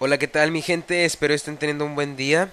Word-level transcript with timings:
Hola, 0.00 0.16
¿qué 0.16 0.28
tal 0.28 0.52
mi 0.52 0.62
gente? 0.62 1.04
Espero 1.04 1.34
estén 1.34 1.56
teniendo 1.56 1.84
un 1.84 1.96
buen 1.96 2.14
día. 2.14 2.52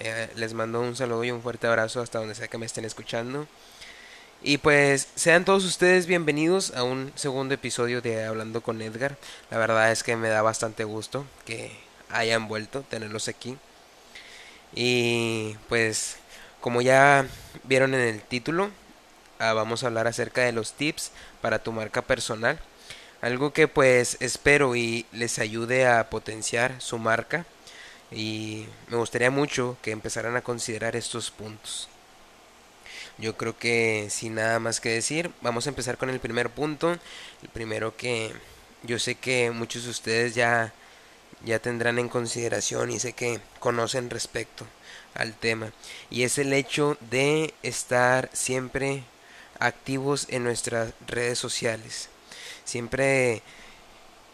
Eh, 0.00 0.28
les 0.34 0.54
mando 0.54 0.80
un 0.80 0.96
saludo 0.96 1.22
y 1.22 1.30
un 1.30 1.40
fuerte 1.40 1.68
abrazo 1.68 2.00
hasta 2.00 2.18
donde 2.18 2.34
sea 2.34 2.48
que 2.48 2.58
me 2.58 2.66
estén 2.66 2.84
escuchando. 2.84 3.46
Y 4.42 4.58
pues 4.58 5.06
sean 5.14 5.44
todos 5.44 5.64
ustedes 5.64 6.06
bienvenidos 6.06 6.74
a 6.74 6.82
un 6.82 7.12
segundo 7.14 7.54
episodio 7.54 8.00
de 8.00 8.24
Hablando 8.24 8.60
con 8.60 8.82
Edgar. 8.82 9.16
La 9.52 9.58
verdad 9.58 9.92
es 9.92 10.02
que 10.02 10.16
me 10.16 10.30
da 10.30 10.42
bastante 10.42 10.82
gusto 10.82 11.24
que 11.46 11.70
hayan 12.08 12.48
vuelto, 12.48 12.82
tenerlos 12.82 13.28
aquí. 13.28 13.56
Y 14.74 15.56
pues 15.68 16.16
como 16.60 16.82
ya 16.82 17.24
vieron 17.62 17.94
en 17.94 18.00
el 18.00 18.20
título, 18.20 18.68
ah, 19.38 19.52
vamos 19.52 19.84
a 19.84 19.86
hablar 19.86 20.08
acerca 20.08 20.40
de 20.40 20.50
los 20.50 20.72
tips 20.72 21.12
para 21.40 21.60
tu 21.60 21.70
marca 21.70 22.02
personal. 22.02 22.58
Algo 23.20 23.52
que 23.52 23.68
pues 23.68 24.16
espero 24.20 24.74
y 24.76 25.04
les 25.12 25.38
ayude 25.38 25.86
a 25.86 26.08
potenciar 26.08 26.80
su 26.80 26.98
marca 26.98 27.44
y 28.10 28.66
me 28.88 28.96
gustaría 28.96 29.30
mucho 29.30 29.76
que 29.82 29.90
empezaran 29.90 30.36
a 30.36 30.42
considerar 30.42 30.96
estos 30.96 31.30
puntos. 31.30 31.88
Yo 33.18 33.36
creo 33.36 33.58
que 33.58 34.08
sin 34.10 34.36
nada 34.36 34.58
más 34.58 34.80
que 34.80 34.88
decir, 34.88 35.30
vamos 35.42 35.66
a 35.66 35.68
empezar 35.68 35.98
con 35.98 36.08
el 36.08 36.20
primer 36.20 36.48
punto. 36.48 36.92
El 37.42 37.48
primero 37.52 37.94
que 37.94 38.32
yo 38.84 38.98
sé 38.98 39.16
que 39.16 39.50
muchos 39.50 39.84
de 39.84 39.90
ustedes 39.90 40.34
ya, 40.34 40.72
ya 41.44 41.58
tendrán 41.58 41.98
en 41.98 42.08
consideración 42.08 42.90
y 42.90 43.00
sé 43.00 43.12
que 43.12 43.40
conocen 43.58 44.08
respecto 44.08 44.66
al 45.14 45.34
tema. 45.34 45.72
Y 46.08 46.22
es 46.22 46.38
el 46.38 46.54
hecho 46.54 46.96
de 47.10 47.52
estar 47.62 48.30
siempre 48.32 49.04
activos 49.58 50.26
en 50.30 50.44
nuestras 50.44 50.94
redes 51.06 51.38
sociales. 51.38 52.08
Siempre 52.70 53.42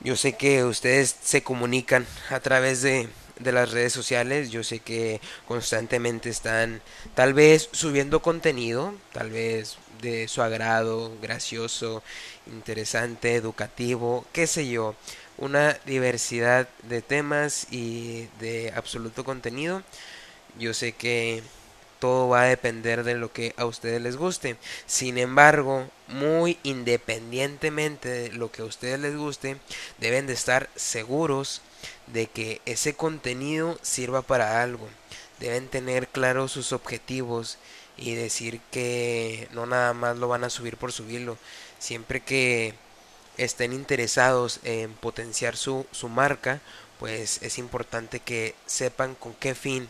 yo 0.00 0.14
sé 0.14 0.34
que 0.34 0.62
ustedes 0.64 1.16
se 1.22 1.42
comunican 1.42 2.06
a 2.28 2.40
través 2.40 2.82
de, 2.82 3.08
de 3.40 3.52
las 3.52 3.70
redes 3.70 3.94
sociales. 3.94 4.50
Yo 4.50 4.62
sé 4.62 4.80
que 4.80 5.22
constantemente 5.48 6.28
están 6.28 6.82
tal 7.14 7.32
vez 7.32 7.70
subiendo 7.72 8.20
contenido, 8.20 8.94
tal 9.14 9.30
vez 9.30 9.78
de 10.02 10.28
su 10.28 10.42
agrado, 10.42 11.16
gracioso, 11.22 12.02
interesante, 12.46 13.36
educativo, 13.36 14.26
qué 14.34 14.46
sé 14.46 14.68
yo. 14.68 14.94
Una 15.38 15.78
diversidad 15.86 16.68
de 16.82 17.00
temas 17.00 17.68
y 17.70 18.28
de 18.38 18.70
absoluto 18.76 19.24
contenido. 19.24 19.82
Yo 20.58 20.74
sé 20.74 20.92
que 20.92 21.42
todo 21.98 22.28
va 22.28 22.42
a 22.42 22.46
depender 22.46 23.04
de 23.04 23.14
lo 23.14 23.32
que 23.32 23.54
a 23.56 23.64
ustedes 23.64 24.00
les 24.00 24.16
guste. 24.16 24.56
Sin 24.86 25.18
embargo, 25.18 25.88
muy 26.08 26.58
independientemente 26.62 28.08
de 28.08 28.32
lo 28.32 28.50
que 28.50 28.62
a 28.62 28.66
ustedes 28.66 29.00
les 29.00 29.16
guste, 29.16 29.56
deben 29.98 30.26
de 30.26 30.32
estar 30.34 30.68
seguros 30.76 31.62
de 32.06 32.26
que 32.26 32.60
ese 32.66 32.94
contenido 32.94 33.78
sirva 33.82 34.22
para 34.22 34.62
algo. 34.62 34.88
Deben 35.40 35.68
tener 35.68 36.08
claros 36.08 36.52
sus 36.52 36.72
objetivos 36.72 37.58
y 37.96 38.14
decir 38.14 38.60
que 38.70 39.48
no 39.52 39.66
nada 39.66 39.92
más 39.94 40.16
lo 40.16 40.28
van 40.28 40.44
a 40.44 40.50
subir 40.50 40.76
por 40.76 40.92
subirlo. 40.92 41.38
Siempre 41.78 42.20
que 42.20 42.74
estén 43.36 43.72
interesados 43.72 44.60
en 44.64 44.92
potenciar 44.94 45.56
su, 45.56 45.86
su 45.92 46.08
marca, 46.08 46.60
pues 46.98 47.42
es 47.42 47.58
importante 47.58 48.20
que 48.20 48.54
sepan 48.66 49.14
con 49.14 49.34
qué 49.34 49.54
fin 49.54 49.88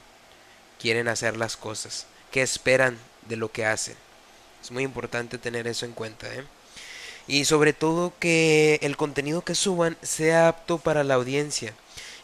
quieren 0.81 1.09
hacer 1.09 1.37
las 1.37 1.57
cosas, 1.57 2.07
qué 2.31 2.43
esperan 2.43 2.99
de 3.29 3.37
lo 3.37 3.51
que 3.51 3.67
hacen. 3.67 3.97
Es 4.63 4.71
muy 4.71 4.83
importante 4.83 5.39
tener 5.39 5.67
eso 5.67 5.87
en 5.87 5.93
cuenta. 5.93 6.33
¿eh? 6.35 6.45
Y 7.27 7.45
sobre 7.45 7.73
todo 7.73 8.13
que 8.19 8.79
el 8.83 8.97
contenido 8.97 9.43
que 9.43 9.55
suban 9.55 9.97
sea 10.03 10.49
apto 10.49 10.79
para 10.79 11.05
la 11.05 11.15
audiencia 11.15 11.75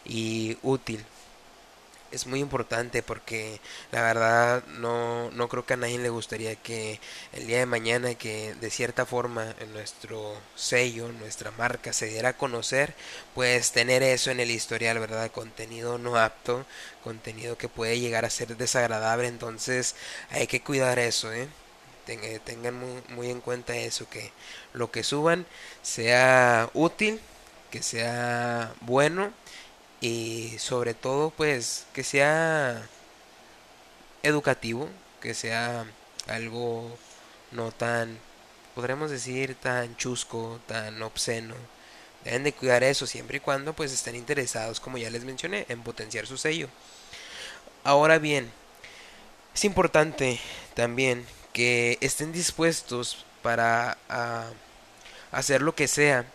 y 0.05 0.57
útil. 0.61 1.05
Es 2.13 2.27
muy 2.27 2.41
importante 2.41 3.01
porque 3.01 3.59
la 3.91 4.03
verdad 4.03 4.63
no, 4.77 5.31
no 5.31 5.49
creo 5.49 5.65
que 5.65 5.73
a 5.73 5.77
nadie 5.77 5.97
le 5.97 6.09
gustaría 6.09 6.55
que 6.55 6.99
el 7.33 7.47
día 7.47 7.57
de 7.57 7.65
mañana 7.65 8.13
que 8.13 8.53
de 8.53 8.69
cierta 8.69 9.07
forma 9.07 9.55
en 9.59 9.73
nuestro 9.73 10.37
sello, 10.55 11.11
nuestra 11.11 11.49
marca 11.57 11.91
se 11.91 12.05
diera 12.05 12.29
a 12.29 12.37
conocer, 12.37 12.93
pues 13.33 13.71
tener 13.71 14.03
eso 14.03 14.29
en 14.29 14.39
el 14.39 14.51
historial, 14.51 14.99
¿verdad? 14.99 15.31
Contenido 15.31 15.97
no 15.97 16.15
apto, 16.17 16.67
contenido 17.03 17.57
que 17.57 17.67
puede 17.67 17.99
llegar 17.99 18.25
a 18.25 18.29
ser 18.29 18.57
desagradable, 18.57 19.27
entonces 19.27 19.95
hay 20.29 20.45
que 20.45 20.61
cuidar 20.61 20.99
eso, 20.99 21.33
¿eh? 21.33 21.47
Tengan 22.05 22.75
muy, 22.75 23.01
muy 23.09 23.31
en 23.31 23.41
cuenta 23.41 23.75
eso, 23.75 24.07
que 24.07 24.31
lo 24.73 24.91
que 24.91 25.03
suban 25.03 25.47
sea 25.81 26.69
útil, 26.75 27.19
que 27.71 27.81
sea 27.81 28.73
bueno 28.81 29.33
y 30.03 30.59
sobre 30.59 30.93
todo 30.93 31.29
pues 31.29 31.85
que 31.93 32.03
sea 32.03 32.85
educativo, 34.21 34.89
que 35.21 35.33
sea 35.33 35.85
algo 36.27 36.97
no 37.51 37.71
tan, 37.71 38.19
podremos 38.75 39.11
decir, 39.11 39.55
tan 39.55 39.95
chusco, 39.95 40.59
tan 40.67 41.01
obsceno. 41.01 41.55
Deben 42.25 42.43
de 42.43 42.51
cuidar 42.51 42.83
eso 42.83 43.07
siempre 43.07 43.37
y 43.37 43.39
cuando 43.39 43.71
pues 43.71 43.93
estén 43.93 44.17
interesados, 44.17 44.81
como 44.81 44.97
ya 44.97 45.09
les 45.09 45.23
mencioné, 45.23 45.65
en 45.69 45.83
potenciar 45.83 46.27
su 46.27 46.37
sello. 46.37 46.67
Ahora 47.85 48.19
bien, 48.19 48.51
es 49.55 49.63
importante 49.63 50.37
también 50.73 51.25
que 51.53 51.97
estén 52.01 52.33
dispuestos 52.33 53.25
para 53.41 53.97
hacer 55.31 55.61
lo 55.61 55.75
que 55.75 55.87
sea 55.87 56.25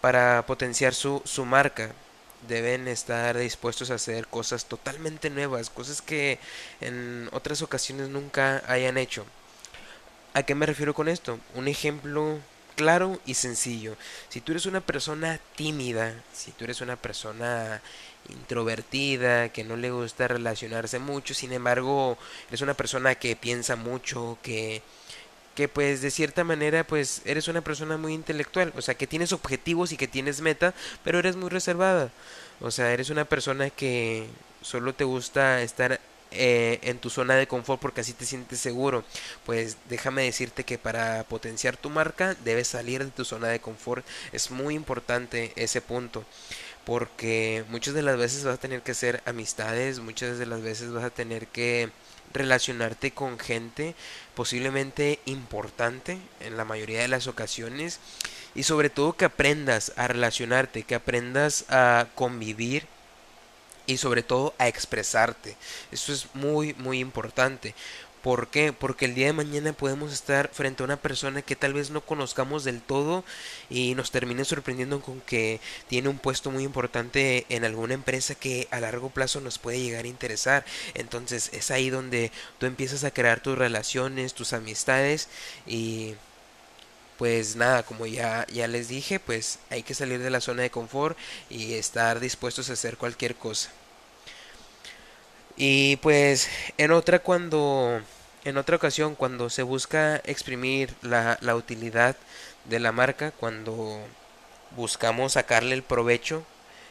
para 0.00 0.44
potenciar 0.46 0.92
su, 0.92 1.22
su 1.24 1.44
marca 1.44 1.92
deben 2.48 2.88
estar 2.88 3.36
dispuestos 3.36 3.90
a 3.90 3.94
hacer 3.94 4.26
cosas 4.26 4.66
totalmente 4.66 5.30
nuevas, 5.30 5.70
cosas 5.70 6.02
que 6.02 6.38
en 6.80 7.28
otras 7.32 7.62
ocasiones 7.62 8.08
nunca 8.08 8.62
hayan 8.66 8.98
hecho. 8.98 9.24
¿A 10.34 10.42
qué 10.42 10.54
me 10.54 10.66
refiero 10.66 10.94
con 10.94 11.08
esto? 11.08 11.38
Un 11.54 11.68
ejemplo 11.68 12.40
claro 12.76 13.20
y 13.24 13.34
sencillo. 13.34 13.96
Si 14.28 14.40
tú 14.40 14.52
eres 14.52 14.66
una 14.66 14.80
persona 14.80 15.40
tímida, 15.56 16.14
si 16.32 16.50
tú 16.52 16.64
eres 16.64 16.80
una 16.80 16.96
persona 16.96 17.80
introvertida, 18.28 19.50
que 19.50 19.64
no 19.64 19.76
le 19.76 19.90
gusta 19.90 20.28
relacionarse 20.28 20.98
mucho, 20.98 21.34
sin 21.34 21.52
embargo, 21.52 22.18
eres 22.48 22.62
una 22.62 22.74
persona 22.74 23.14
que 23.14 23.36
piensa 23.36 23.76
mucho, 23.76 24.38
que 24.42 24.82
que 25.54 25.68
pues 25.68 26.02
de 26.02 26.10
cierta 26.10 26.44
manera 26.44 26.84
pues 26.84 27.22
eres 27.24 27.48
una 27.48 27.62
persona 27.62 27.96
muy 27.96 28.12
intelectual, 28.12 28.72
o 28.76 28.82
sea 28.82 28.94
que 28.94 29.06
tienes 29.06 29.32
objetivos 29.32 29.92
y 29.92 29.96
que 29.96 30.08
tienes 30.08 30.40
meta, 30.40 30.74
pero 31.04 31.18
eres 31.18 31.36
muy 31.36 31.50
reservada, 31.50 32.10
o 32.60 32.70
sea 32.70 32.92
eres 32.92 33.10
una 33.10 33.24
persona 33.24 33.70
que 33.70 34.26
solo 34.62 34.94
te 34.94 35.04
gusta 35.04 35.62
estar 35.62 36.00
eh, 36.32 36.80
en 36.82 36.98
tu 36.98 37.10
zona 37.10 37.36
de 37.36 37.46
confort 37.46 37.80
porque 37.80 38.00
así 38.00 38.12
te 38.12 38.26
sientes 38.26 38.58
seguro, 38.58 39.04
pues 39.46 39.76
déjame 39.88 40.24
decirte 40.24 40.64
que 40.64 40.78
para 40.78 41.24
potenciar 41.24 41.76
tu 41.76 41.90
marca 41.90 42.34
debes 42.44 42.68
salir 42.68 43.04
de 43.04 43.10
tu 43.12 43.24
zona 43.24 43.48
de 43.48 43.60
confort, 43.60 44.04
es 44.32 44.50
muy 44.50 44.74
importante 44.74 45.52
ese 45.56 45.80
punto 45.80 46.24
porque 46.84 47.64
muchas 47.68 47.94
de 47.94 48.02
las 48.02 48.16
veces 48.18 48.44
vas 48.44 48.54
a 48.56 48.60
tener 48.60 48.82
que 48.82 48.92
hacer 48.92 49.22
amistades, 49.26 50.00
muchas 50.00 50.38
de 50.38 50.46
las 50.46 50.62
veces 50.62 50.92
vas 50.92 51.04
a 51.04 51.10
tener 51.10 51.46
que 51.46 51.90
relacionarte 52.34 53.12
con 53.12 53.38
gente 53.38 53.94
posiblemente 54.34 55.20
importante 55.24 56.18
en 56.40 56.56
la 56.56 56.64
mayoría 56.64 57.00
de 57.00 57.08
las 57.08 57.26
ocasiones 57.28 58.00
y 58.54 58.64
sobre 58.64 58.90
todo 58.90 59.16
que 59.16 59.24
aprendas 59.24 59.92
a 59.96 60.08
relacionarte, 60.08 60.82
que 60.82 60.96
aprendas 60.96 61.64
a 61.70 62.08
convivir 62.14 62.86
y 63.86 63.96
sobre 63.98 64.22
todo 64.22 64.54
a 64.58 64.68
expresarte. 64.68 65.56
Eso 65.92 66.12
es 66.12 66.26
muy 66.34 66.74
muy 66.74 66.98
importante 66.98 67.74
¿Por 68.24 68.48
qué? 68.48 68.72
Porque 68.72 69.04
el 69.04 69.14
día 69.14 69.26
de 69.26 69.32
mañana 69.34 69.74
podemos 69.74 70.10
estar 70.10 70.48
frente 70.50 70.82
a 70.82 70.86
una 70.86 70.96
persona 70.96 71.42
que 71.42 71.56
tal 71.56 71.74
vez 71.74 71.90
no 71.90 72.00
conozcamos 72.00 72.64
del 72.64 72.80
todo 72.80 73.22
y 73.68 73.94
nos 73.96 74.10
termine 74.12 74.46
sorprendiendo 74.46 75.02
con 75.02 75.20
que 75.20 75.60
tiene 75.88 76.08
un 76.08 76.16
puesto 76.18 76.50
muy 76.50 76.64
importante 76.64 77.44
en 77.50 77.66
alguna 77.66 77.92
empresa 77.92 78.34
que 78.34 78.66
a 78.70 78.80
largo 78.80 79.10
plazo 79.10 79.42
nos 79.42 79.58
puede 79.58 79.78
llegar 79.78 80.06
a 80.06 80.08
interesar. 80.08 80.64
Entonces 80.94 81.50
es 81.52 81.70
ahí 81.70 81.90
donde 81.90 82.32
tú 82.58 82.64
empiezas 82.64 83.04
a 83.04 83.10
crear 83.10 83.40
tus 83.40 83.58
relaciones, 83.58 84.32
tus 84.32 84.54
amistades 84.54 85.28
y 85.66 86.14
pues 87.18 87.56
nada, 87.56 87.82
como 87.82 88.06
ya, 88.06 88.46
ya 88.50 88.68
les 88.68 88.88
dije, 88.88 89.20
pues 89.20 89.58
hay 89.68 89.82
que 89.82 89.94
salir 89.94 90.20
de 90.20 90.30
la 90.30 90.40
zona 90.40 90.62
de 90.62 90.70
confort 90.70 91.18
y 91.50 91.74
estar 91.74 92.20
dispuestos 92.20 92.70
a 92.70 92.72
hacer 92.72 92.96
cualquier 92.96 93.34
cosa. 93.36 93.70
Y 95.56 95.96
pues 95.96 96.48
en 96.78 96.90
otra 96.90 97.20
cuando 97.20 98.00
en 98.44 98.56
otra 98.56 98.76
ocasión 98.76 99.14
cuando 99.14 99.50
se 99.50 99.62
busca 99.62 100.16
exprimir 100.24 100.94
la, 101.02 101.38
la 101.40 101.56
utilidad 101.56 102.16
de 102.64 102.80
la 102.80 102.92
marca, 102.92 103.30
cuando 103.32 103.98
buscamos 104.76 105.32
sacarle 105.32 105.74
el 105.74 105.82
provecho 105.82 106.44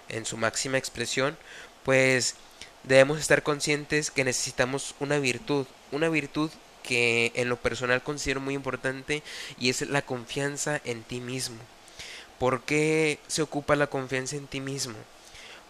en 0.09 0.25
su 0.25 0.37
máxima 0.37 0.77
expresión, 0.77 1.37
pues 1.83 2.35
debemos 2.83 3.19
estar 3.19 3.43
conscientes 3.43 4.11
que 4.11 4.23
necesitamos 4.23 4.95
una 4.99 5.19
virtud, 5.19 5.65
una 5.91 6.09
virtud 6.09 6.51
que 6.81 7.31
en 7.35 7.49
lo 7.49 7.57
personal 7.57 8.03
considero 8.03 8.41
muy 8.41 8.55
importante 8.55 9.23
y 9.59 9.69
es 9.69 9.81
la 9.81 10.01
confianza 10.01 10.81
en 10.83 11.03
ti 11.03 11.21
mismo. 11.21 11.59
¿Por 12.39 12.63
qué 12.63 13.19
se 13.27 13.41
ocupa 13.41 13.75
la 13.75 13.87
confianza 13.87 14.35
en 14.35 14.47
ti 14.47 14.59
mismo? 14.59 14.95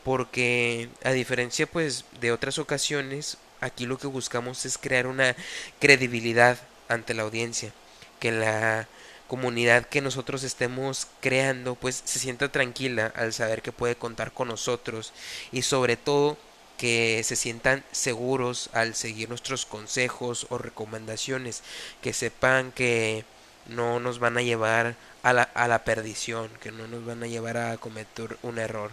porque 0.03 0.89
a 1.03 1.12
diferencia 1.12 1.65
pues 1.65 2.06
de 2.19 2.31
otras 2.31 2.59
ocasiones, 2.59 3.38
aquí 3.63 3.86
lo 3.86 3.98
que 3.98 4.07
buscamos 4.07 4.65
es 4.65 4.77
crear 4.77 5.07
una 5.07 5.36
credibilidad 5.80 6.57
ante 6.89 7.13
la 7.13 7.24
audiencia, 7.24 7.74
que 8.19 8.31
la 8.31 8.88
comunidad 9.27 9.86
que 9.86 10.01
nosotros 10.01 10.44
estemos 10.44 11.07
creando 11.21 11.75
pues 11.75 12.01
se 12.06 12.19
sienta 12.19 12.51
tranquila 12.51 13.12
al 13.15 13.33
saber 13.33 13.62
que 13.62 13.71
puede 13.71 13.95
contar 13.95 14.31
con 14.31 14.50
nosotros 14.50 15.13
y 15.51 15.63
sobre 15.63 15.98
todo 15.98 16.38
que 16.77 17.21
se 17.24 17.36
sientan 17.36 17.83
seguros 17.92 18.69
al 18.74 18.95
seguir 18.95 19.30
nuestros 19.30 19.66
consejos 19.66 20.48
o 20.50 20.57
recomendaciones, 20.57 21.63
que 22.01 22.13
sepan 22.13 22.71
que 22.71 23.25
no 23.68 24.00
nos 24.00 24.19
van 24.19 24.38
a 24.38 24.42
llevar 24.42 24.95
a 25.24 25.33
la, 25.33 25.44
a 25.44 25.68
la 25.68 25.83
perdición, 25.83 26.50
que 26.62 26.71
no 26.71 26.88
nos 26.88 27.06
van 27.06 27.24
a 27.24 27.27
llevar 27.27 27.57
a 27.57 27.77
cometer 27.77 28.38
un 28.42 28.59
error. 28.59 28.92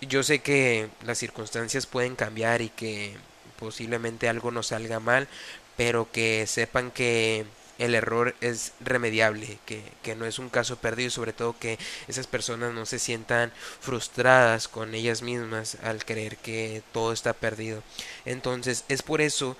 Yo 0.00 0.22
sé 0.22 0.40
que 0.40 0.88
las 1.04 1.18
circunstancias 1.18 1.86
pueden 1.86 2.16
cambiar 2.16 2.62
y 2.62 2.70
que 2.70 3.16
posiblemente 3.58 4.28
algo 4.28 4.50
nos 4.50 4.68
salga 4.68 5.00
mal, 5.00 5.28
pero 5.76 6.10
que 6.10 6.46
sepan 6.46 6.90
que 6.90 7.44
el 7.78 7.94
error 7.94 8.34
es 8.40 8.72
remediable, 8.80 9.58
que, 9.66 9.82
que, 10.02 10.14
no 10.14 10.26
es 10.26 10.38
un 10.38 10.48
caso 10.48 10.76
perdido, 10.76 11.10
sobre 11.10 11.32
todo 11.32 11.58
que 11.58 11.78
esas 12.06 12.26
personas 12.26 12.72
no 12.72 12.86
se 12.86 12.98
sientan 12.98 13.52
frustradas 13.80 14.68
con 14.68 14.94
ellas 14.94 15.22
mismas 15.22 15.76
al 15.82 16.04
creer 16.04 16.36
que 16.36 16.82
todo 16.92 17.12
está 17.12 17.32
perdido. 17.32 17.82
Entonces 18.24 18.84
es 18.88 19.02
por 19.02 19.20
eso 19.20 19.56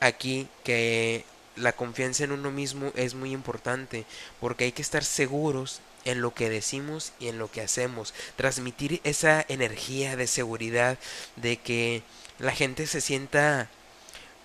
aquí 0.00 0.48
que 0.62 1.24
la 1.56 1.72
confianza 1.72 2.24
en 2.24 2.32
uno 2.32 2.50
mismo 2.50 2.92
es 2.96 3.14
muy 3.14 3.32
importante, 3.32 4.04
porque 4.40 4.64
hay 4.64 4.72
que 4.72 4.82
estar 4.82 5.04
seguros 5.04 5.80
en 6.04 6.20
lo 6.20 6.34
que 6.34 6.50
decimos 6.50 7.12
y 7.18 7.28
en 7.28 7.38
lo 7.38 7.50
que 7.50 7.62
hacemos, 7.62 8.12
transmitir 8.36 9.00
esa 9.04 9.44
energía 9.48 10.16
de 10.16 10.26
seguridad, 10.26 10.98
de 11.36 11.56
que 11.56 12.02
la 12.38 12.52
gente 12.52 12.86
se 12.86 13.00
sienta 13.00 13.68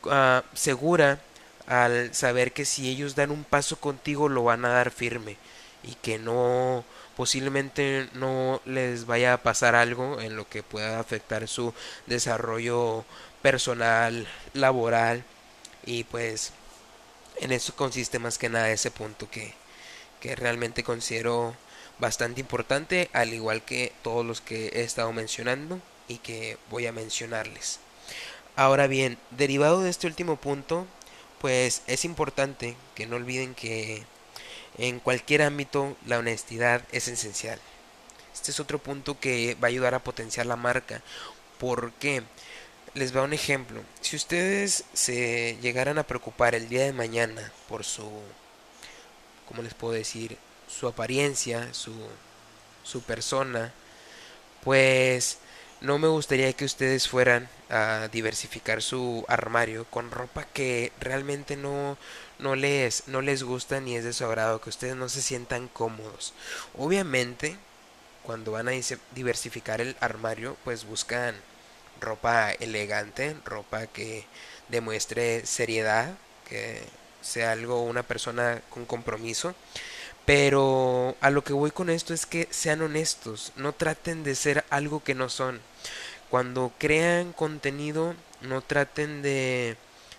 uh, 0.04 0.42
segura 0.54 1.20
al 1.68 2.14
saber 2.14 2.52
que 2.52 2.66
si 2.66 2.90
ellos 2.90 3.16
dan 3.16 3.32
un 3.32 3.44
paso 3.44 3.80
contigo 3.80 4.30
lo 4.30 4.44
van 4.44 4.66
a 4.66 4.70
dar 4.70 4.92
firme 4.92 5.38
y 5.84 5.96
que 5.96 6.18
no 6.18 6.84
posiblemente 7.16 8.10
no 8.14 8.62
les 8.66 9.06
vaya 9.06 9.34
a 9.34 9.44
pasar 9.44 9.76
algo 9.76 10.20
en 10.22 10.36
lo 10.36 10.48
que 10.48 10.64
pueda 10.64 11.00
afectar 11.00 11.48
su 11.48 11.74
desarrollo 12.08 13.06
personal, 13.42 14.28
laboral 14.54 15.24
y 15.86 16.06
pues 16.06 16.54
en 17.38 17.52
eso 17.52 17.76
consiste 17.76 18.20
más 18.20 18.38
que 18.38 18.50
nada 18.50 18.72
ese 18.72 18.92
punto 18.92 19.30
que, 19.30 19.54
que 20.20 20.36
realmente 20.36 20.84
considero 20.84 21.56
bastante 22.00 22.42
importante 22.42 23.10
al 23.14 23.34
igual 23.34 23.62
que 23.64 23.94
todos 24.02 24.26
los 24.26 24.42
que 24.42 24.68
he 24.68 24.82
estado 24.82 25.12
mencionando 25.12 25.82
y 26.10 26.18
que 26.18 26.58
voy 26.70 26.88
a 26.88 26.92
mencionarles. 26.92 27.80
Ahora 28.58 28.88
bien, 28.88 29.18
derivado 29.32 29.82
de 29.82 29.90
este 29.90 30.08
último 30.08 30.36
punto, 30.36 30.86
pues 31.40 31.84
es 31.88 32.04
importante 32.04 32.76
que 32.96 33.06
no 33.08 33.16
olviden 33.16 33.56
que 33.56 34.04
en 34.78 35.00
cualquier 35.00 35.44
ámbito 35.44 35.96
la 36.06 36.20
honestidad 36.20 36.82
es 36.92 37.08
esencial. 37.08 37.60
Este 38.34 38.52
es 38.52 38.60
otro 38.60 38.80
punto 38.80 39.20
que 39.20 39.56
va 39.56 39.68
a 39.68 39.70
ayudar 39.70 39.94
a 39.96 40.04
potenciar 40.04 40.46
la 40.46 40.56
marca. 40.58 41.02
porque 41.60 42.24
Les 42.96 43.16
va 43.16 43.24
un 43.24 43.34
ejemplo. 43.34 43.82
Si 44.02 44.16
ustedes 44.16 44.84
se 44.94 45.58
llegaran 45.62 45.98
a 46.00 46.04
preocupar 46.08 46.56
el 46.56 46.70
día 46.70 46.84
de 46.86 46.94
mañana 46.94 47.52
por 47.68 47.84
su, 47.86 48.10
¿cómo 49.48 49.62
les 49.62 49.74
puedo 49.74 49.94
decir? 49.94 50.38
Su 50.68 50.88
apariencia, 50.88 51.74
su, 51.74 51.94
su 52.84 53.02
persona, 53.04 53.74
pues 54.64 55.38
no 55.82 55.98
me 55.98 56.08
gustaría 56.08 56.54
que 56.54 56.66
ustedes 56.66 57.08
fueran 57.08 57.50
a 57.70 58.10
diversificar 58.12 58.82
su 58.82 59.26
armario 59.28 59.86
con 59.86 60.12
ropa 60.12 60.46
que 60.46 60.92
realmente 61.00 61.56
no, 61.56 61.98
no, 62.40 62.56
les, 62.56 63.08
no 63.08 63.22
les 63.22 63.44
gusta 63.44 63.80
ni 63.80 63.96
es 63.96 64.04
de 64.04 64.14
su 64.14 64.26
agrado, 64.26 64.62
que 64.62 64.70
ustedes 64.70 64.96
no 64.96 65.10
se 65.10 65.22
sientan 65.22 65.68
cómodos. 65.68 66.34
Obviamente, 66.78 67.58
cuando 68.24 68.52
van 68.52 68.68
a 68.68 68.72
diversificar 69.16 69.82
el 69.82 69.96
armario, 70.00 70.58
pues 70.64 70.86
buscan 70.86 71.36
ropa 72.02 72.52
elegante, 72.52 73.36
ropa 73.46 73.88
que 73.88 74.26
demuestre 74.70 75.46
seriedad, 75.46 76.14
que 76.48 76.82
sea 77.22 77.52
algo, 77.52 77.84
una 77.84 78.04
persona 78.04 78.62
con 78.70 78.86
compromiso. 78.86 79.56
Pero 80.30 81.18
a 81.22 81.32
lo 81.32 81.44
que 81.44 81.54
voy 81.54 81.72
con 81.72 81.90
esto 81.90 82.14
es 82.14 82.28
que 82.28 82.48
sean 82.52 82.84
honestos, 82.84 83.52
no 83.56 83.74
traten 83.74 84.24
de 84.24 84.36
ser 84.36 84.64
algo 84.70 85.04
que 85.04 85.16
no 85.16 85.28
son. 85.28 85.60
Cuando 86.30 86.72
crean 86.78 87.34
contenido, 87.34 88.14
no 88.42 88.62
traten 88.62 89.24
de 89.24 89.76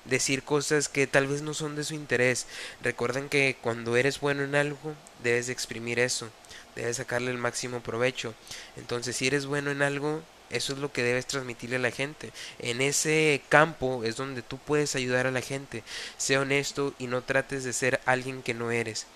decir 0.07 0.43
cosas 0.43 0.89
que 0.89 1.07
tal 1.07 1.29
vez 1.29 1.43
no 1.43 1.55
son 1.55 1.77
de 1.77 1.85
su 1.85 1.95
interés. 1.95 2.49
Recuerden 2.83 3.29
que 3.29 3.57
cuando 3.63 3.97
eres 3.97 4.19
bueno 4.19 4.43
en 4.43 4.57
algo, 4.57 4.97
debes 5.23 5.49
exprimir 5.49 6.01
eso, 6.01 6.29
debes 6.75 6.97
sacarle 6.97 7.31
el 7.31 7.39
máximo 7.39 7.81
provecho. 7.81 8.35
Entonces, 8.77 9.15
si 9.15 9.29
eres 9.29 9.47
bueno 9.47 9.71
en 9.71 9.81
algo, 9.81 10.23
eso 10.51 10.73
es 10.73 10.81
lo 10.81 10.93
que 10.93 11.05
debes 11.05 11.27
transmitirle 11.27 11.77
a 11.77 11.79
la 11.79 11.93
gente. 11.93 12.33
En 12.59 12.81
ese 12.81 13.43
campo 13.49 14.03
es 14.03 14.17
donde 14.17 14.43
tú 14.43 14.59
puedes 14.59 14.97
ayudar 14.97 15.29
a 15.29 15.31
la 15.31 15.41
gente. 15.41 15.85
Sé 16.17 16.37
honesto 16.37 16.95
y 16.99 17.07
no 17.07 17.23
trates 17.23 17.63
de 17.63 17.73
ser 17.73 18.01
alguien 18.07 18.43
que 18.43 18.55
no 18.55 18.73
eres 18.73 19.07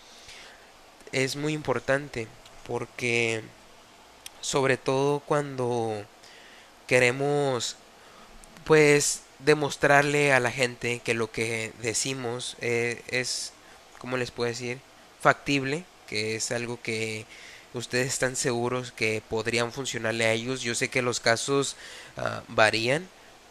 es 1.13 1.37
muy 1.37 1.53
importante 1.53 2.29
porque 2.67 3.43
sobre 4.41 4.77
todo 4.77 5.21
cuando 5.21 6.05
queremos 6.87 7.77
pues 8.65 9.23
demostrarle 9.39 10.33
a 10.33 10.41
la 10.41 10.51
gente 10.51 11.01
que 11.01 11.15
lo 11.15 11.31
que 11.31 11.73
decimos 11.83 12.57
eh, 12.61 13.03
es, 13.09 13.53
como 13.99 14.17
les 14.17 14.31
puedo 14.31 14.49
decir? 14.49 14.79
Factible, 15.21 15.85
que 16.07 16.37
es 16.37 16.51
algo 16.51 16.81
que 16.83 17.27
ustedes 17.75 18.09
están 18.09 18.37
seguros 18.37 18.93
que 18.93 19.23
podrían 19.29 19.73
funcionarle 19.73 20.27
a 20.27 20.33
ellos. 20.33 20.63
Yo 20.63 20.75
sé 20.75 20.89
que 20.89 21.03
los 21.03 21.21
casos 21.21 21.77
uh, 22.17 22.41
varían, 22.49 23.09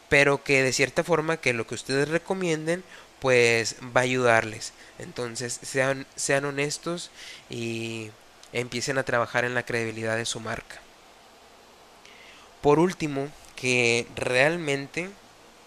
pero 0.09 0.43
que 0.43 0.63
de 0.63 0.73
cierta 0.73 1.03
forma 1.03 1.37
que 1.37 1.53
lo 1.53 1.67
que 1.67 1.75
ustedes 1.75 2.09
recomienden 2.09 2.83
pues 3.23 3.77
va 3.95 4.01
a 4.01 4.03
ayudarles. 4.03 4.73
Entonces 4.99 5.57
sean, 5.63 6.05
sean 6.17 6.43
honestos 6.43 7.09
y 7.49 8.11
empiecen 8.51 8.97
a 8.97 9.03
trabajar 9.03 9.45
en 9.45 9.53
la 9.53 9.63
credibilidad 9.63 10.17
de 10.17 10.25
su 10.25 10.41
marca. 10.41 10.81
Por 12.61 12.79
último, 12.79 13.29
que 13.55 14.07
realmente 14.17 15.09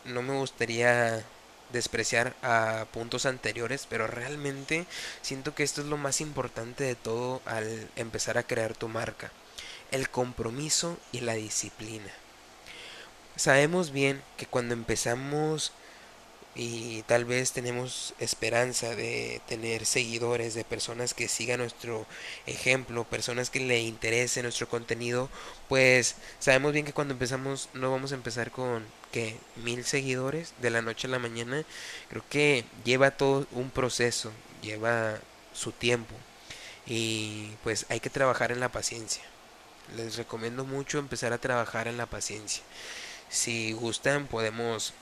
no 0.05 0.21
me 0.21 0.35
gustaría 0.35 1.25
despreciar 1.73 2.37
a 2.43 2.85
puntos 2.93 3.25
anteriores, 3.25 3.87
pero 3.89 4.07
realmente 4.07 4.85
siento 5.23 5.55
que 5.55 5.63
esto 5.63 5.81
es 5.81 5.87
lo 5.87 5.97
más 5.97 6.21
importante 6.21 6.85
de 6.85 6.95
todo 6.95 7.41
al 7.47 7.89
empezar 7.97 8.37
a 8.37 8.43
crear 8.43 8.75
tu 8.75 8.89
marca. 8.89 9.33
El 9.91 10.11
compromiso 10.11 10.99
y 11.11 11.21
la 11.21 11.33
disciplina. 11.33 12.13
Sabemos 13.35 13.93
bien 13.93 14.23
que 14.37 14.45
cuando 14.45 14.75
empezamos 14.75 15.73
y 16.57 17.03
tal 17.03 17.27
vez 17.27 17.53
tenemos 17.53 18.15
esperanza 18.19 18.97
de 18.97 19.43
tener 19.47 19.85
seguidores, 19.85 20.55
de 20.55 20.65
personas 20.65 21.13
que 21.13 21.29
sigan 21.29 21.61
nuestro 21.61 22.07
ejemplo, 22.47 23.05
personas 23.05 23.51
que 23.51 23.61
le 23.61 23.81
interese 23.83 24.43
nuestro 24.43 24.67
contenido, 24.67 25.29
pues 25.69 26.17
sabemos 26.39 26.73
bien 26.73 26.87
que 26.87 26.95
cuando 26.95 27.13
empezamos 27.13 27.69
no 27.75 27.91
vamos 27.91 28.13
a 28.13 28.15
empezar 28.15 28.51
con 28.51 28.87
que 29.13 29.37
mil 29.57 29.85
seguidores 29.85 30.55
de 30.63 30.71
la 30.71 30.81
noche 30.81 31.09
a 31.09 31.11
la 31.11 31.19
mañana, 31.19 31.63
creo 32.09 32.25
que 32.31 32.65
lleva 32.85 33.11
todo 33.11 33.47
un 33.53 33.69
proceso, 33.71 34.33
lleva 34.63 35.19
su 35.53 35.73
tiempo 35.73 36.15
y 36.87 37.51
pues 37.65 37.85
hay 37.91 38.01
que 38.01 38.11
trabajar 38.11 38.51
en 38.51 38.61
la 38.61 38.73
paciencia. 38.73 39.23
Les 39.95 40.17
recomiendo 40.17 40.65
mucho 40.65 40.99
empezar 40.99 41.35
a 41.35 41.39
trabajar 41.39 41.87
en 41.87 41.99
la 41.99 42.07
paciencia. 42.07 42.63
Si 43.29 43.73
gustan 43.73 44.27
podemos 44.27 44.95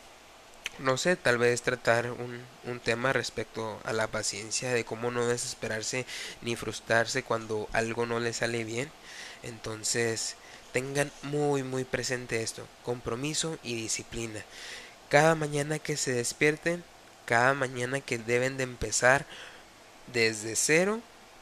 no 0.78 0.96
sé, 0.96 1.16
tal 1.16 1.38
vez 1.38 1.62
tratar 1.62 2.10
un, 2.10 2.42
un, 2.64 2.80
tema 2.80 3.12
respecto 3.12 3.80
a 3.84 3.92
la 3.92 4.06
paciencia, 4.06 4.72
de 4.72 4.84
cómo 4.84 5.10
no 5.10 5.26
desesperarse 5.26 6.06
ni 6.42 6.56
frustrarse 6.56 7.22
cuando 7.22 7.68
algo 7.72 8.06
no 8.06 8.20
le 8.20 8.32
sale 8.32 8.64
bien. 8.64 8.90
Entonces, 9.42 10.36
tengan 10.72 11.12
muy, 11.22 11.62
muy 11.62 11.84
presente 11.84 12.42
esto, 12.42 12.66
compromiso 12.82 13.58
y 13.62 13.76
disciplina. 13.76 14.44
Cada 15.08 15.34
mañana 15.34 15.78
que 15.78 15.96
se 15.96 16.12
despierten, 16.12 16.82
cada 17.26 17.54
mañana 17.54 18.00
que 18.00 18.18
deben 18.18 18.56
de 18.56 18.64
empezar 18.64 19.26
desde 20.12 20.56
cero 20.56 21.00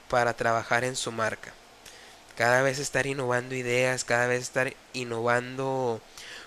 para 0.08 0.34
trabajar 0.34 0.84
en 0.84 0.96
su 0.96 1.12
marca. 1.12 1.52
Cada 2.36 2.62
vez 2.62 2.78
estar 2.78 3.06
innovando 3.06 3.54
ideas, 3.54 4.04
cada 4.04 4.26
vez 4.26 4.42
estar 4.42 4.74
innovando 4.92 6.00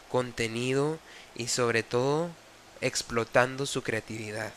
contenido 0.09 0.99
y 1.35 1.47
sobre 1.47 1.81
todo 1.83 2.29
explotando 2.81 3.65
su 3.65 3.83
creatividad. 3.83 4.51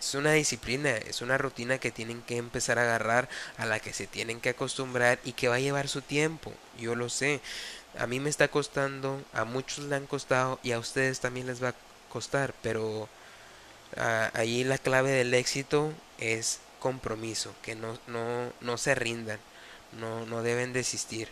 es 0.00 0.14
una 0.14 0.32
disciplina, 0.32 0.90
es 0.90 1.22
una 1.22 1.38
rutina 1.38 1.78
que 1.78 1.90
tienen 1.90 2.22
que 2.22 2.36
empezar 2.36 2.78
a 2.78 2.82
agarrar, 2.82 3.28
a 3.56 3.66
la 3.66 3.80
que 3.80 3.92
se 3.92 4.06
tienen 4.06 4.40
que 4.40 4.50
acostumbrar 4.50 5.18
y 5.24 5.32
que 5.32 5.48
va 5.48 5.56
a 5.56 5.60
llevar 5.60 5.88
su 5.88 6.02
tiempo. 6.02 6.52
Yo 6.78 6.94
lo 6.94 7.08
sé. 7.08 7.40
A 7.98 8.06
mí 8.06 8.20
me 8.20 8.30
está 8.30 8.48
costando, 8.48 9.22
a 9.32 9.44
muchos 9.44 9.84
le 9.86 9.96
han 9.96 10.06
costado 10.06 10.60
y 10.62 10.72
a 10.72 10.78
ustedes 10.78 11.20
también 11.20 11.46
les 11.48 11.62
va 11.62 11.70
a 11.70 11.74
costar, 12.10 12.54
pero 12.62 13.08
ah, 13.96 14.30
ahí 14.34 14.64
la 14.64 14.78
clave 14.78 15.10
del 15.10 15.34
éxito 15.34 15.92
es 16.18 16.60
compromiso, 16.80 17.54
que 17.62 17.74
no, 17.74 17.98
no, 18.06 18.52
no 18.60 18.78
se 18.78 18.94
rindan, 18.94 19.38
no, 19.98 20.26
no 20.26 20.42
deben 20.42 20.72
desistir. 20.72 21.28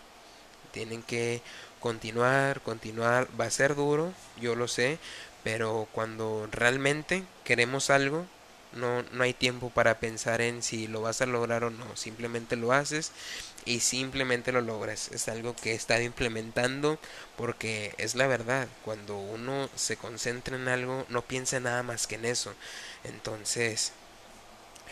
Tienen 0.73 1.02
que 1.02 1.43
continuar, 1.81 2.61
continuar. 2.62 3.28
Va 3.40 3.47
a 3.47 3.50
ser 3.50 3.75
duro, 3.75 4.12
yo 4.40 4.55
lo 4.57 4.69
sé, 4.69 4.99
pero 5.46 5.86
cuando 5.92 6.48
realmente 6.50 7.22
queremos 7.44 7.90
algo, 7.90 8.26
no, 8.72 9.04
no 9.12 9.22
hay 9.22 9.32
tiempo 9.32 9.70
para 9.70 10.00
pensar 10.00 10.40
en 10.40 10.60
si 10.60 10.88
lo 10.88 11.02
vas 11.02 11.20
a 11.20 11.26
lograr 11.26 11.62
o 11.62 11.70
no. 11.70 11.96
Simplemente 11.96 12.56
lo 12.56 12.72
haces 12.72 13.12
y 13.64 13.78
simplemente 13.78 14.50
lo 14.50 14.60
logras. 14.60 15.08
Es 15.12 15.28
algo 15.28 15.54
que 15.54 15.70
he 15.70 15.74
estado 15.76 16.02
implementando 16.02 16.98
porque 17.36 17.94
es 17.96 18.16
la 18.16 18.26
verdad. 18.26 18.66
Cuando 18.84 19.16
uno 19.18 19.70
se 19.76 19.96
concentra 19.96 20.56
en 20.56 20.66
algo, 20.66 21.06
no 21.10 21.22
piensa 21.22 21.60
nada 21.60 21.84
más 21.84 22.08
que 22.08 22.16
en 22.16 22.24
eso. 22.24 22.52
Entonces, 23.04 23.92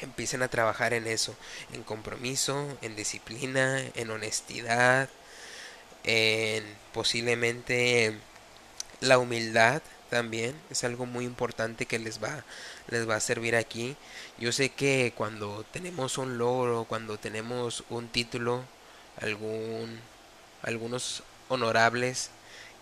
empiecen 0.02 0.44
a 0.44 0.48
trabajar 0.48 0.94
en 0.94 1.08
eso, 1.08 1.34
en 1.72 1.82
compromiso, 1.82 2.78
en 2.80 2.94
disciplina, 2.94 3.82
en 3.96 4.08
honestidad, 4.08 5.08
en 6.04 6.62
posiblemente 6.92 8.16
la 9.00 9.18
humildad 9.18 9.82
también 10.10 10.54
es 10.70 10.84
algo 10.84 11.06
muy 11.06 11.24
importante 11.24 11.86
que 11.86 11.98
les 11.98 12.22
va 12.22 12.44
les 12.88 13.08
va 13.08 13.16
a 13.16 13.20
servir 13.20 13.56
aquí 13.56 13.96
yo 14.38 14.52
sé 14.52 14.70
que 14.70 15.12
cuando 15.16 15.64
tenemos 15.72 16.18
un 16.18 16.38
logro 16.38 16.84
cuando 16.88 17.18
tenemos 17.18 17.84
un 17.90 18.08
título 18.08 18.64
algún 19.20 20.00
algunos 20.62 21.22
honorables 21.48 22.30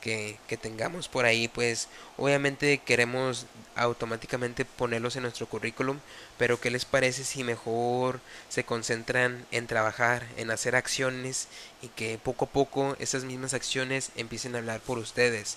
que, 0.01 0.37
que, 0.49 0.57
tengamos 0.57 1.09
por 1.09 1.25
ahí, 1.25 1.47
pues 1.47 1.89
obviamente 2.19 2.79
queremos 2.79 3.47
automáticamente 3.77 4.65
ponerlos 4.65 5.15
en 5.15 5.23
nuestro 5.23 5.47
currículum, 5.47 5.99
pero 6.39 6.61
¿qué 6.61 6.71
les 6.71 6.85
parece 6.85 7.23
si 7.25 7.45
mejor 7.45 8.21
se 8.49 8.65
concentran 8.65 9.47
en 9.53 9.69
trabajar, 9.69 10.27
en 10.37 10.51
hacer 10.51 10.75
acciones 10.75 11.47
y 11.83 11.89
que 11.89 12.19
poco 12.19 12.47
a 12.47 12.49
poco 12.49 12.97
esas 12.99 13.25
mismas 13.25 13.55
acciones 13.55 14.11
empiecen 14.17 14.55
a 14.55 14.59
hablar 14.59 14.81
por 14.81 14.99
ustedes? 14.99 15.57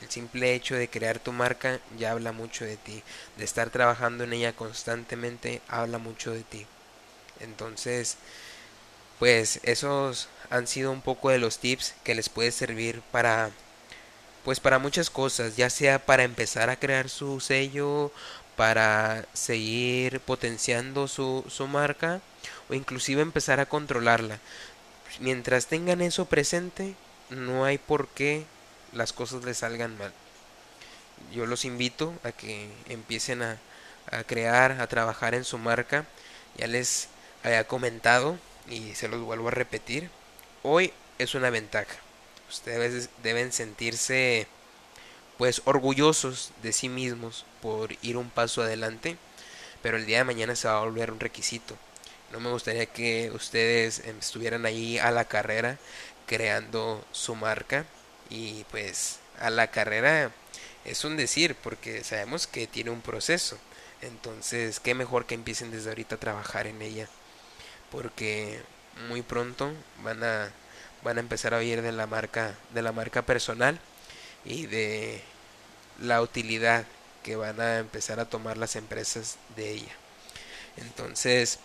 El 0.00 0.10
simple 0.10 0.54
hecho 0.54 0.74
de 0.74 0.88
crear 0.88 1.18
tu 1.18 1.32
marca 1.32 1.80
ya 1.98 2.12
habla 2.12 2.32
mucho 2.32 2.64
de 2.64 2.76
ti. 2.76 3.02
De 3.36 3.44
estar 3.44 3.70
trabajando 3.70 4.24
en 4.24 4.32
ella 4.32 4.52
constantemente 4.54 5.62
habla 5.68 5.98
mucho 5.98 6.32
de 6.32 6.42
ti. 6.42 6.66
Entonces, 7.40 8.16
pues 9.18 9.60
esos 9.62 10.28
han 10.50 10.66
sido 10.66 10.92
un 10.92 11.02
poco 11.02 11.30
de 11.30 11.38
los 11.38 11.58
tips 11.58 11.94
que 12.04 12.14
les 12.14 12.28
puede 12.28 12.52
servir 12.52 13.02
para 13.10 13.50
pues 14.44 14.60
para 14.60 14.78
muchas 14.78 15.10
cosas, 15.10 15.56
ya 15.56 15.68
sea 15.70 15.98
para 15.98 16.22
empezar 16.22 16.70
a 16.70 16.78
crear 16.78 17.08
su 17.08 17.40
sello, 17.40 18.12
para 18.54 19.26
seguir 19.32 20.20
potenciando 20.20 21.08
su, 21.08 21.44
su 21.48 21.66
marca 21.66 22.20
o 22.70 22.74
inclusive 22.74 23.22
empezar 23.22 23.58
a 23.58 23.66
controlarla. 23.66 24.38
Mientras 25.18 25.66
tengan 25.66 26.00
eso 26.00 26.26
presente, 26.26 26.94
no 27.28 27.64
hay 27.64 27.78
por 27.78 28.06
qué 28.08 28.44
las 28.92 29.12
cosas 29.12 29.44
les 29.44 29.58
salgan 29.58 29.96
mal. 29.98 30.12
Yo 31.32 31.46
los 31.46 31.64
invito 31.64 32.14
a 32.22 32.32
que 32.32 32.68
empiecen 32.88 33.42
a, 33.42 33.58
crear, 34.26 34.80
a 34.80 34.86
trabajar 34.86 35.34
en 35.34 35.44
su 35.44 35.58
marca. 35.58 36.06
Ya 36.56 36.66
les 36.66 37.08
había 37.42 37.66
comentado 37.66 38.38
y 38.68 38.94
se 38.94 39.08
los 39.08 39.20
vuelvo 39.20 39.48
a 39.48 39.52
repetir. 39.52 40.10
Hoy 40.62 40.92
es 41.18 41.34
una 41.34 41.50
ventaja. 41.50 41.96
Ustedes 42.48 43.10
deben 43.22 43.52
sentirse 43.52 44.46
pues 45.38 45.62
orgullosos 45.64 46.52
de 46.62 46.72
sí 46.72 46.88
mismos 46.88 47.44
por 47.60 47.92
ir 48.02 48.16
un 48.16 48.30
paso 48.30 48.62
adelante, 48.62 49.18
pero 49.82 49.98
el 49.98 50.06
día 50.06 50.18
de 50.18 50.24
mañana 50.24 50.56
se 50.56 50.68
va 50.68 50.78
a 50.78 50.84
volver 50.84 51.10
un 51.10 51.20
requisito. 51.20 51.76
No 52.32 52.40
me 52.40 52.50
gustaría 52.50 52.86
que 52.86 53.30
ustedes 53.34 54.00
estuvieran 54.00 54.64
ahí 54.66 54.98
a 54.98 55.10
la 55.10 55.26
carrera 55.26 55.78
creando 56.26 57.04
su 57.12 57.34
marca 57.34 57.84
y 58.30 58.64
pues 58.70 59.18
a 59.40 59.50
la 59.50 59.70
carrera 59.70 60.30
es 60.84 61.04
un 61.04 61.16
decir 61.16 61.54
porque 61.56 62.04
sabemos 62.04 62.46
que 62.46 62.66
tiene 62.66 62.90
un 62.90 63.00
proceso. 63.00 63.58
Entonces, 64.02 64.80
qué 64.80 64.94
mejor 64.94 65.26
que 65.26 65.34
empiecen 65.34 65.70
desde 65.70 65.88
ahorita 65.88 66.16
a 66.16 66.20
trabajar 66.20 66.66
en 66.66 66.82
ella. 66.82 67.08
Porque 67.90 68.60
muy 69.08 69.22
pronto 69.22 69.72
van 70.02 70.22
a 70.24 70.50
van 71.02 71.18
a 71.18 71.20
empezar 71.20 71.54
a 71.54 71.58
oír 71.58 71.82
de 71.82 71.92
la 71.92 72.06
marca 72.06 72.56
de 72.70 72.82
la 72.82 72.92
marca 72.92 73.22
personal 73.22 73.78
y 74.44 74.66
de 74.66 75.22
la 76.00 76.22
utilidad 76.22 76.84
que 77.22 77.36
van 77.36 77.60
a 77.60 77.78
empezar 77.78 78.18
a 78.20 78.28
tomar 78.28 78.56
las 78.56 78.76
empresas 78.76 79.36
de 79.56 79.70
ella. 79.72 79.92
Entonces, 80.76 81.58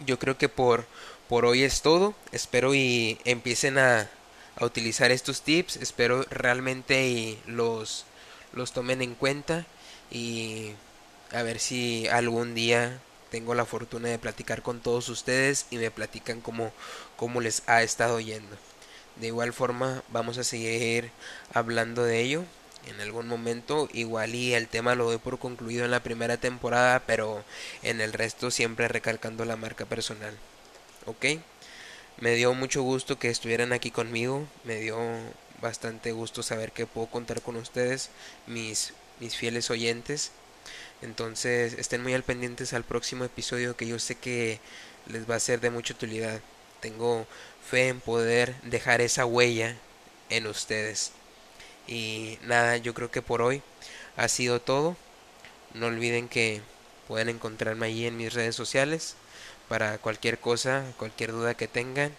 yo 0.00 0.18
creo 0.18 0.38
que 0.38 0.48
por 0.48 0.86
por 1.28 1.44
hoy 1.44 1.64
es 1.64 1.82
todo. 1.82 2.14
Espero 2.32 2.74
y 2.74 3.18
empiecen 3.24 3.78
a 3.78 4.10
a 4.56 4.64
utilizar 4.64 5.10
estos 5.10 5.42
tips. 5.42 5.76
Espero 5.76 6.24
realmente 6.30 7.38
los, 7.46 8.04
los 8.52 8.72
tomen 8.72 9.02
en 9.02 9.14
cuenta 9.14 9.66
y 10.10 10.72
a 11.32 11.42
ver 11.42 11.58
si 11.58 12.08
algún 12.08 12.54
día 12.54 13.00
tengo 13.30 13.54
la 13.54 13.64
fortuna 13.64 14.08
de 14.08 14.18
platicar 14.18 14.62
con 14.62 14.80
todos 14.80 15.08
ustedes 15.08 15.66
y 15.70 15.76
me 15.76 15.90
platican 15.90 16.40
cómo, 16.40 16.72
cómo 17.16 17.40
les 17.40 17.62
ha 17.66 17.82
estado 17.82 18.20
yendo. 18.20 18.56
De 19.16 19.28
igual 19.28 19.52
forma 19.52 20.02
vamos 20.08 20.38
a 20.38 20.44
seguir 20.44 21.10
hablando 21.52 22.04
de 22.04 22.20
ello 22.20 22.44
en 22.86 23.00
algún 23.00 23.28
momento. 23.28 23.88
Igual 23.92 24.34
y 24.34 24.54
el 24.54 24.68
tema 24.68 24.94
lo 24.94 25.06
doy 25.06 25.18
por 25.18 25.38
concluido 25.38 25.84
en 25.84 25.90
la 25.90 26.02
primera 26.02 26.36
temporada, 26.36 27.02
pero 27.06 27.44
en 27.82 28.00
el 28.00 28.12
resto 28.12 28.50
siempre 28.50 28.88
recalcando 28.88 29.44
la 29.44 29.56
marca 29.56 29.84
personal. 29.84 30.36
¿Ok? 31.06 31.26
Me 32.18 32.34
dio 32.34 32.54
mucho 32.54 32.82
gusto 32.82 33.18
que 33.18 33.28
estuvieran 33.28 33.74
aquí 33.74 33.90
conmigo, 33.90 34.46
me 34.64 34.76
dio 34.76 34.98
bastante 35.60 36.12
gusto 36.12 36.42
saber 36.42 36.72
que 36.72 36.86
puedo 36.86 37.08
contar 37.08 37.42
con 37.42 37.56
ustedes, 37.56 38.08
mis, 38.46 38.94
mis 39.20 39.36
fieles 39.36 39.70
oyentes. 39.70 40.32
Entonces 41.02 41.74
estén 41.74 42.02
muy 42.02 42.14
al 42.14 42.22
pendientes 42.22 42.72
al 42.72 42.84
próximo 42.84 43.24
episodio 43.24 43.76
que 43.76 43.86
yo 43.86 43.98
sé 43.98 44.14
que 44.14 44.60
les 45.06 45.28
va 45.30 45.34
a 45.36 45.40
ser 45.40 45.60
de 45.60 45.68
mucha 45.70 45.92
utilidad. 45.92 46.40
Tengo 46.80 47.26
fe 47.68 47.88
en 47.88 48.00
poder 48.00 48.54
dejar 48.62 49.02
esa 49.02 49.26
huella 49.26 49.76
en 50.30 50.46
ustedes. 50.46 51.12
Y 51.86 52.38
nada, 52.44 52.78
yo 52.78 52.94
creo 52.94 53.10
que 53.10 53.22
por 53.22 53.42
hoy 53.42 53.62
ha 54.16 54.28
sido 54.28 54.60
todo. 54.62 54.96
No 55.74 55.86
olviden 55.88 56.28
que 56.28 56.62
pueden 57.08 57.28
encontrarme 57.28 57.86
allí 57.86 58.06
en 58.06 58.16
mis 58.16 58.32
redes 58.32 58.56
sociales 58.56 59.16
para 59.68 59.98
cualquier 59.98 60.38
cosa, 60.38 60.84
cualquier 60.98 61.32
duda 61.32 61.54
que 61.54 61.68
tengan. 61.68 62.14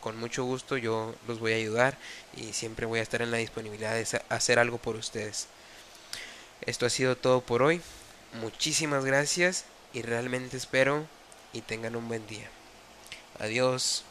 Con 0.00 0.18
mucho 0.18 0.44
gusto 0.44 0.76
yo 0.76 1.14
los 1.26 1.40
voy 1.40 1.52
a 1.52 1.56
ayudar 1.56 1.98
y 2.36 2.52
siempre 2.52 2.86
voy 2.86 3.00
a 3.00 3.02
estar 3.02 3.22
en 3.22 3.30
la 3.30 3.38
disponibilidad 3.38 3.94
de 3.94 4.22
hacer 4.28 4.58
algo 4.58 4.78
por 4.78 4.96
ustedes. 4.96 5.48
Esto 6.62 6.86
ha 6.86 6.90
sido 6.90 7.16
todo 7.16 7.40
por 7.40 7.62
hoy. 7.62 7.80
Muchísimas 8.34 9.04
gracias 9.04 9.64
y 9.92 10.02
realmente 10.02 10.56
espero 10.56 11.06
y 11.52 11.60
tengan 11.62 11.96
un 11.96 12.08
buen 12.08 12.26
día. 12.26 12.48
Adiós. 13.38 14.04